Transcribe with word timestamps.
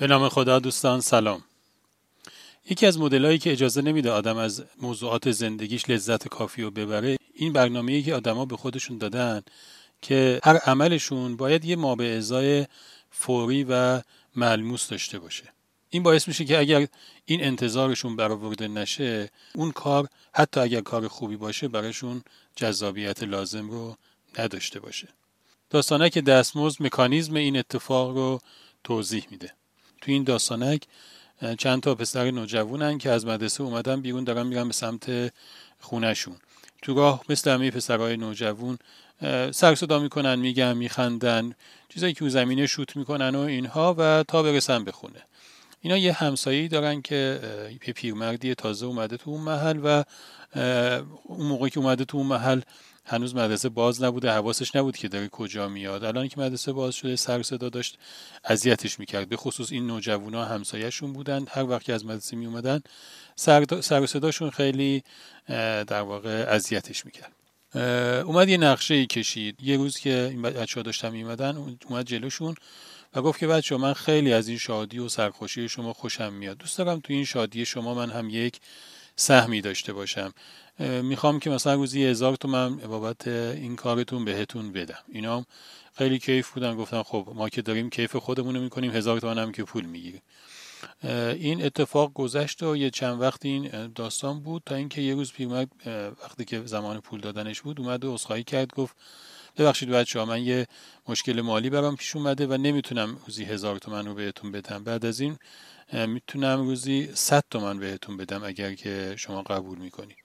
به 0.00 0.06
نام 0.06 0.28
خدا 0.28 0.58
دوستان 0.58 1.00
سلام. 1.00 1.44
یکی 2.70 2.86
از 2.86 2.98
مدلایی 2.98 3.38
که 3.38 3.52
اجازه 3.52 3.82
نمیده 3.82 4.10
آدم 4.10 4.36
از 4.36 4.64
موضوعات 4.82 5.30
زندگیش 5.30 5.90
لذت 5.90 6.28
کافی 6.28 6.62
رو 6.62 6.70
ببره 6.70 7.16
این 7.34 7.52
برنامه‌ای 7.52 8.02
که 8.02 8.14
آدما 8.14 8.44
به 8.44 8.56
خودشون 8.56 8.98
دادن 8.98 9.42
که 10.02 10.40
هر 10.44 10.56
عملشون 10.56 11.36
باید 11.36 11.64
یه 11.64 11.76
ما 11.76 11.94
به 11.94 12.16
ازای 12.16 12.66
فوری 13.10 13.66
و 13.68 14.02
ملموس 14.36 14.88
داشته 14.88 15.18
باشه. 15.18 15.52
این 15.90 16.02
باعث 16.02 16.28
میشه 16.28 16.44
که 16.44 16.58
اگر 16.58 16.86
این 17.24 17.44
انتظارشون 17.44 18.16
برآورده 18.16 18.68
نشه 18.68 19.30
اون 19.54 19.72
کار 19.72 20.08
حتی 20.34 20.60
اگر 20.60 20.80
کار 20.80 21.08
خوبی 21.08 21.36
باشه 21.36 21.68
براشون 21.68 22.22
جذابیت 22.56 23.22
لازم 23.22 23.70
رو 23.70 23.96
نداشته 24.38 24.80
باشه. 24.80 25.08
داستانک 25.70 26.18
دستمزد 26.18 26.82
مکانیزم 26.82 27.34
این 27.34 27.56
اتفاق 27.56 28.16
رو 28.16 28.40
توضیح 28.84 29.26
میده. 29.30 29.57
تو 30.00 30.12
این 30.12 30.24
داستانک 30.24 30.82
چند 31.58 31.82
تا 31.82 31.94
پسر 31.94 32.30
نوجوانن 32.30 32.98
که 32.98 33.10
از 33.10 33.26
مدرسه 33.26 33.62
اومدن 33.62 34.00
بیرون 34.00 34.24
دارن 34.24 34.46
میرن 34.46 34.66
به 34.66 34.74
سمت 34.74 35.32
خونهشون. 35.80 36.36
تو 36.82 36.94
راه 36.94 37.24
مثل 37.28 37.50
همه 37.50 37.70
پسرهای 37.70 38.16
نوجوان 38.16 38.78
سر 39.50 39.74
صدا 39.74 39.98
می‌کنن 39.98 40.34
میگن 40.34 40.76
میخندن 40.76 41.52
چیزایی 41.88 42.12
که 42.12 42.22
او 42.24 42.30
زمینه 42.30 42.66
شوت 42.66 42.96
می‌کنن 42.96 43.34
و 43.34 43.38
اینها 43.38 43.94
و 43.98 44.24
تا 44.28 44.42
برسن 44.42 44.84
به 44.84 44.92
خونه. 44.92 45.22
اینا 45.80 45.96
یه 45.96 46.12
همسایی 46.12 46.68
دارن 46.68 47.02
که 47.02 47.40
یه 47.70 47.92
پیرمردی 47.92 48.54
تازه 48.54 48.86
اومده 48.86 49.16
تو 49.16 49.30
اون 49.30 49.40
محل 49.40 49.80
و 49.84 50.04
اون 51.24 51.46
موقعی 51.46 51.70
که 51.70 51.80
اومده 51.80 52.04
تو 52.04 52.18
اون 52.18 52.26
محل 52.26 52.60
هنوز 53.08 53.34
مدرسه 53.34 53.68
باز 53.68 54.02
نبوده 54.02 54.30
حواسش 54.30 54.76
نبود 54.76 54.96
که 54.96 55.08
داره 55.08 55.28
کجا 55.28 55.68
میاد. 55.68 56.04
الان 56.04 56.28
که 56.28 56.40
مدرسه 56.40 56.72
باز 56.72 56.94
شده 56.94 57.16
سر 57.16 57.42
صدا 57.42 57.68
داشت 57.68 57.98
اذیتش 58.44 58.98
می‌کرد. 58.98 59.28
به 59.28 59.36
خصوص 59.36 59.72
این 59.72 59.86
نوجوانا 59.86 60.44
همسایهشون 60.44 61.12
بودن 61.12 61.46
هر 61.50 61.64
وقت 61.64 61.84
که 61.84 61.92
از 61.92 62.04
مدرسه 62.04 62.36
می 62.36 62.46
اومدن 62.46 62.80
سر, 63.36 63.64
سر 63.80 64.06
صداشون 64.06 64.50
خیلی 64.50 65.02
در 65.86 66.00
واقع 66.00 66.46
اذیتش 66.48 67.06
می‌کرد. 67.06 67.32
اومد 68.24 68.48
یه 68.48 68.56
نقشه 68.56 68.94
ای 68.94 69.06
کشید. 69.06 69.62
یه 69.62 69.76
روز 69.76 69.98
که 69.98 70.28
این 70.30 70.42
بچه 70.42 70.80
ها 70.80 70.82
داشتن 70.82 71.10
میمدن 71.10 71.76
اومد 71.88 72.06
جلوشون 72.06 72.54
و 73.14 73.22
گفت 73.22 73.40
که 73.40 73.46
بچه 73.46 73.76
من 73.76 73.92
خیلی 73.92 74.32
از 74.32 74.48
این 74.48 74.58
شادی 74.58 74.98
و 74.98 75.08
سرخوشی 75.08 75.68
شما 75.68 75.92
خوشم 75.92 76.32
میاد. 76.32 76.58
دوست 76.58 76.78
دارم 76.78 77.00
تو 77.00 77.12
این 77.12 77.24
شادی 77.24 77.64
شما 77.64 77.94
من 77.94 78.10
هم 78.10 78.30
یک 78.30 78.60
سهمی 79.20 79.60
داشته 79.60 79.92
باشم. 79.92 80.32
می‌خوام 81.02 81.38
که 81.40 81.50
مثلا 81.50 81.74
روزی 81.74 82.04
هزار 82.04 82.36
تومن 82.36 82.76
بابت 82.76 83.28
این 83.28 83.76
کارتون 83.76 84.24
بهتون 84.24 84.72
بدم. 84.72 84.98
اینا 85.08 85.44
خیلی 85.94 86.18
کیف 86.18 86.50
بودن 86.50 86.76
گفتن 86.76 87.02
خب 87.02 87.32
ما 87.34 87.48
که 87.48 87.62
داریم 87.62 87.90
کیف 87.90 88.16
خودمون 88.16 88.56
رو 88.56 88.62
می‌کنیم 88.62 88.90
هزار 88.90 89.20
تومن 89.20 89.38
هم 89.38 89.52
که 89.52 89.64
پول 89.64 89.84
می‌گیریم. 89.84 90.22
این 91.02 91.64
اتفاق 91.64 92.12
گذشت 92.12 92.62
و 92.62 92.76
یه 92.76 92.90
چند 92.90 93.20
وقت 93.20 93.44
این 93.44 93.92
داستان 93.94 94.40
بود 94.40 94.62
تا 94.66 94.74
اینکه 94.74 95.00
یه 95.00 95.14
روز 95.14 95.32
پیرمرد 95.32 95.68
وقتی 96.24 96.44
که 96.44 96.62
زمان 96.64 97.00
پول 97.00 97.20
دادنش 97.20 97.60
بود 97.60 97.80
اومد 97.80 98.04
و 98.04 98.14
عذرخواهی 98.14 98.44
کرد 98.44 98.74
گفت 98.74 98.96
ببخشید 99.58 99.90
بچه 99.90 100.18
ها 100.18 100.24
من 100.24 100.42
یه 100.42 100.66
مشکل 101.08 101.40
مالی 101.40 101.70
برام 101.70 101.96
پیش 101.96 102.16
اومده 102.16 102.46
و 102.46 102.56
نمی‌تونم 102.56 103.18
روزی 103.26 103.44
هزار 103.44 103.78
تومن 103.78 104.06
رو 104.06 104.14
بهتون 104.14 104.52
بدم. 104.52 104.84
بعد 104.84 105.06
از 105.06 105.20
این 105.20 105.38
می‌تونم 105.92 106.60
روزی 106.60 107.08
100 107.14 107.44
تومن 107.50 107.78
بهتون 107.78 108.16
بدم 108.16 108.44
اگر 108.44 108.74
که 108.74 109.14
شما 109.16 109.42
قبول 109.42 109.78
می‌کنید. 109.78 110.16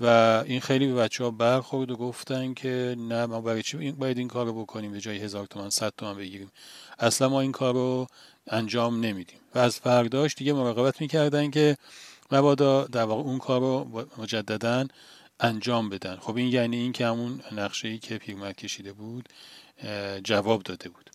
و 0.00 0.06
این 0.46 0.60
خیلی 0.60 0.86
به 0.86 0.94
بچه 0.94 1.24
ها 1.24 1.30
برخورد 1.30 1.90
و 1.90 1.96
گفتن 1.96 2.54
که 2.54 2.96
نه 2.98 3.26
ما 3.26 3.40
برای 3.40 3.62
چی 3.62 3.92
باید 3.92 4.18
این 4.18 4.28
کار 4.28 4.46
رو 4.46 4.62
بکنیم 4.62 4.92
به 4.92 5.00
جای 5.00 5.18
هزار 5.18 5.46
تومن 5.46 5.70
100 5.70 5.92
تومن 5.96 6.16
بگیریم. 6.16 6.50
اصلا 6.98 7.28
ما 7.28 7.40
این 7.40 7.52
کار 7.52 7.74
رو 7.74 8.06
انجام 8.46 9.00
نمیدیم. 9.00 9.38
و 9.54 9.58
از 9.58 9.78
فرداش 9.78 10.34
دیگه 10.34 10.52
مراقبت 10.52 11.00
می‌کردن 11.00 11.50
که 11.50 11.76
مبادا 12.32 12.84
در 12.84 13.02
واقع 13.02 13.22
اون 13.22 13.38
کار 13.38 13.60
رو 13.60 14.06
مجددا 14.18 14.86
انجام 15.40 15.88
بدن. 15.88 16.16
خب 16.16 16.36
این 16.36 16.52
یعنی 16.52 16.76
این 16.76 16.92
که 16.92 17.06
همون 17.06 17.42
نقشه 17.52 17.88
ای 17.88 17.98
که 17.98 18.18
پیرمرد 18.18 18.56
کشیده 18.56 18.92
بود 18.92 19.28
جواب 20.24 20.62
داده 20.62 20.88
بود. 20.88 21.10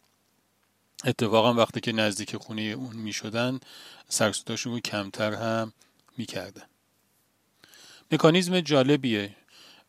اتفاقا 1.06 1.54
وقتی 1.54 1.80
که 1.80 1.92
نزدیک 1.92 2.38
خونه 2.38 2.62
اون 2.62 2.96
می 2.96 3.14
شدن 3.14 3.60
سرسداشون 4.10 4.74
رو 4.74 4.80
کمتر 4.80 5.34
هم 5.34 5.74
می 6.18 6.26
کردن. 6.26 6.64
مکانیزم 8.12 8.60
جالبیه. 8.60 9.36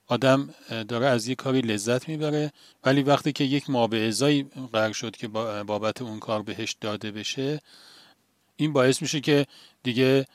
آدم 0.07 0.55
داره 0.89 1.07
از 1.07 1.29
یک 1.29 1.39
کاری 1.39 1.61
لذت 1.61 2.09
می‌بره 2.09 2.53
ولی 2.85 3.03
وقتی 3.03 3.33
که 3.33 3.45
یک 3.45 3.71
ما 3.71 3.87
به 3.87 4.09
ازایی 4.09 4.43
قرار 4.73 4.93
شد 4.93 5.17
که 5.17 5.29
بابت 5.29 6.03
اون 6.03 6.19
کار 6.19 6.43
بهش 6.43 6.77
داده 6.81 7.11
بشه 7.11 7.61
این 8.57 8.73
باعث 8.73 9.03
میشه 9.03 9.21
که 9.21 9.47
دیگه 9.83 10.27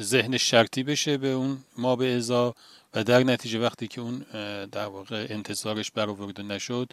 ذهن 0.00 0.36
شرطی 0.36 0.82
بشه 0.82 1.16
به 1.16 1.28
اون 1.28 1.58
ما 1.78 1.96
به 1.96 2.14
ازا 2.14 2.54
و 2.94 3.04
در 3.04 3.22
نتیجه 3.22 3.58
وقتی 3.58 3.88
که 3.88 4.00
اون 4.00 4.18
در 4.66 4.86
واقع 4.86 5.26
انتظارش 5.30 5.90
برآورده 5.90 6.42
نشد 6.42 6.92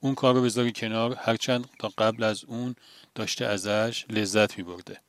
اون 0.00 0.14
کار 0.14 0.34
رو 0.34 0.42
بذاری 0.42 0.72
کنار 0.72 1.14
هرچند 1.18 1.64
تا 1.78 1.92
قبل 1.98 2.22
از 2.22 2.44
اون 2.44 2.74
داشته 3.14 3.46
ازش 3.46 4.04
لذت 4.10 4.58
می 4.58 4.64
برده. 4.64 5.00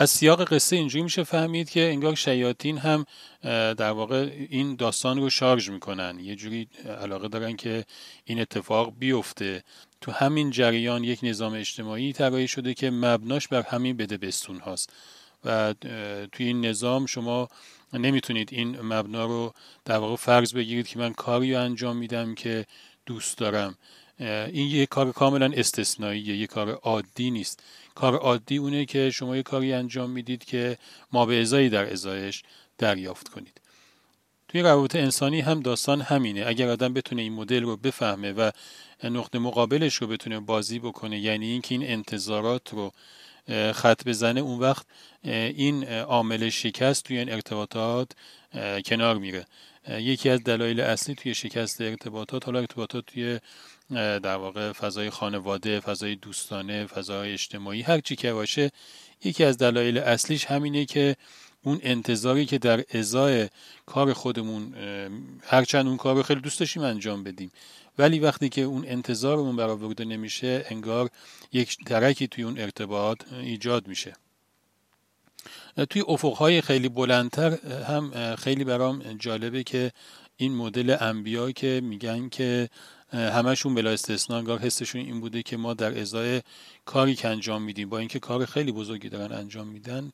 از 0.00 0.10
سیاق 0.10 0.54
قصه 0.54 0.76
اینجوری 0.76 1.02
میشه 1.02 1.22
فهمید 1.22 1.70
که 1.70 1.80
انگار 1.80 2.14
شیاطین 2.14 2.78
هم 2.78 3.04
در 3.74 3.90
واقع 3.90 4.30
این 4.50 4.76
داستان 4.76 5.18
رو 5.18 5.30
شارژ 5.30 5.70
می‌کنن. 5.70 6.18
یه 6.20 6.36
جوری 6.36 6.68
علاقه 7.02 7.28
دارن 7.28 7.56
که 7.56 7.84
این 8.24 8.40
اتفاق 8.40 8.94
بیفته. 8.98 9.64
تو 10.00 10.12
همین 10.12 10.50
جریان 10.50 11.04
یک 11.04 11.18
نظام 11.22 11.52
اجتماعی 11.52 12.12
طراحی 12.12 12.48
شده 12.48 12.74
که 12.74 12.90
مبناش 12.90 13.48
بر 13.48 13.62
همین 13.62 13.96
بده 13.96 14.16
بستون 14.16 14.58
هاست. 14.58 14.92
و 15.44 15.74
توی 16.32 16.46
این 16.46 16.66
نظام 16.66 17.06
شما 17.06 17.48
نمی‌تونید 17.92 18.48
این 18.52 18.80
مبنا 18.80 19.26
رو 19.26 19.54
در 19.84 19.96
واقع 19.96 20.16
فرض 20.16 20.54
بگیرید 20.54 20.86
که 20.88 20.98
من 20.98 21.12
کاری 21.12 21.54
رو 21.54 21.60
انجام 21.60 21.96
میدم 21.96 22.34
که 22.34 22.66
دوست 23.06 23.38
دارم. 23.38 23.76
این 24.20 24.66
یه 24.66 24.86
کار 24.86 25.12
کاملا 25.12 25.50
استثنائیه 25.54 26.36
یه 26.36 26.46
کار 26.46 26.70
عادی 26.70 27.30
نیست. 27.30 27.62
کار 27.94 28.14
عادی 28.16 28.56
اونه 28.56 28.84
که 28.84 29.10
شما 29.10 29.36
یه 29.36 29.42
کاری 29.42 29.72
انجام 29.72 30.10
می‌دید 30.10 30.44
که 30.44 30.78
ما 31.12 31.26
به 31.26 31.40
ازایی 31.40 31.68
در 31.68 31.92
ازایش 31.92 32.42
دریافت 32.78 33.28
کنید. 33.28 33.60
توی 34.48 34.62
روابط 34.62 34.96
انسانی 34.96 35.40
هم 35.40 35.60
داستان 35.60 36.00
همینه. 36.00 36.44
اگر 36.46 36.68
آدم 36.68 36.94
بتونه 36.94 37.22
این 37.22 37.32
مدل 37.32 37.62
رو 37.62 37.76
بفهمه 37.76 38.32
و 38.32 38.50
نقطه 39.04 39.38
مقابلش 39.38 39.94
رو 39.94 40.06
بتونه 40.06 40.40
بازی 40.40 40.78
بکنه 40.78 41.18
یعنی 41.18 41.46
اینکه 41.46 41.74
این 41.74 41.90
انتظارات 41.90 42.72
رو 42.72 42.92
خط 43.72 44.04
بزنه 44.04 44.40
اون 44.40 44.58
وقت 44.58 44.86
این 45.24 45.88
عامل 45.88 46.48
شکست 46.48 47.04
توی 47.04 47.18
این 47.18 47.32
ارتباطات 47.32 48.12
کنار 48.84 49.18
میره. 49.18 49.46
یکی 49.88 50.30
از 50.30 50.44
دلایل 50.44 50.80
اصلی 50.80 51.14
توی 51.14 51.34
شکست 51.34 51.80
ارتباطات 51.80 52.46
حالا 52.46 52.58
ارتباطات 52.58 53.06
توی 53.06 53.38
در 53.94 54.36
واقع 54.36 54.72
فضای 54.72 55.10
خانواده 55.10 55.80
فضای 55.80 56.16
دوستانه 56.16 56.86
فضای 56.86 57.32
اجتماعی 57.32 57.82
هر 57.82 58.00
چی 58.00 58.16
که 58.16 58.32
باشه 58.32 58.70
یکی 59.24 59.44
از 59.44 59.58
دلایل 59.58 59.98
اصلیش 59.98 60.44
همینه 60.44 60.84
که 60.84 61.16
اون 61.62 61.80
انتظاری 61.82 62.46
که 62.46 62.58
در 62.58 62.84
ازای 62.90 63.48
کار 63.86 64.12
خودمون 64.12 64.74
هرچند 65.42 65.86
اون 65.86 65.96
کار 65.96 66.16
رو 66.16 66.22
خیلی 66.22 66.40
دوست 66.40 66.60
داشتیم 66.60 66.82
انجام 66.82 67.24
بدیم. 67.24 67.52
ولی 67.98 68.18
وقتی 68.18 68.48
که 68.48 68.62
اون 68.62 68.84
انتظارمون 68.88 69.56
برآورده 69.56 70.04
نمیشه 70.04 70.66
انگار 70.70 71.10
یک 71.52 71.76
درکی 71.86 72.26
توی 72.26 72.44
اون 72.44 72.58
ارتباط 72.58 73.32
ایجاد 73.32 73.88
میشه. 73.88 74.12
توی 75.90 76.02
افقهای 76.08 76.60
خیلی 76.60 76.88
بلندتر 76.88 77.58
هم 77.88 78.36
خیلی 78.36 78.64
برام 78.64 79.02
جالبه 79.18 79.62
که 79.62 79.92
این 80.36 80.56
مدل 80.56 80.96
انبیا 81.00 81.50
که 81.50 81.80
میگن 81.84 82.28
که 82.28 82.68
همشون 83.12 83.74
بلا 83.74 83.90
استثنا 83.90 84.36
انگار 84.36 84.58
حسشون 84.58 85.00
این 85.00 85.20
بوده 85.20 85.42
که 85.42 85.56
ما 85.56 85.74
در 85.74 86.00
ازای 86.00 86.42
کاری 86.84 87.14
که 87.14 87.28
انجام 87.28 87.62
میدیم 87.62 87.88
با 87.88 87.98
اینکه 87.98 88.18
کار 88.18 88.46
خیلی 88.46 88.72
بزرگی 88.72 89.08
دارن 89.08 89.38
انجام 89.38 89.68
میدن 89.68 90.10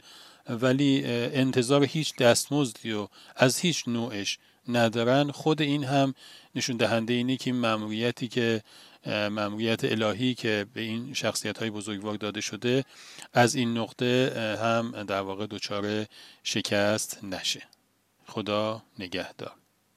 ولی 0.48 1.02
انتظار 1.04 1.84
هیچ 1.84 2.16
دستمزدی 2.16 2.92
و 2.92 3.08
از 3.36 3.58
هیچ 3.58 3.88
نوعش 3.88 4.38
ندارن. 4.68 5.30
خود 5.30 5.62
این 5.62 5.84
هم 5.84 6.14
نشون 6.54 6.76
دهنده 6.76 7.12
اینه 7.12 7.36
که 7.36 7.52
مأموریتی 7.52 8.28
که 8.28 8.62
مأموریت 9.06 9.84
الهی 9.84 10.34
که 10.34 10.66
به 10.74 10.80
این 10.80 11.14
شخصیت 11.14 11.58
های 11.58 11.70
بزرگوار 11.70 12.14
داده 12.14 12.40
شده 12.40 12.84
از 13.32 13.54
این 13.54 13.78
نقطه 13.78 14.32
هم 14.62 15.02
در 15.02 15.20
واقع 15.20 15.46
دچار 15.46 16.06
شکست 16.42 17.24
نشه. 17.24 17.62
خدا 18.26 18.82
نگهدار. 18.98 19.63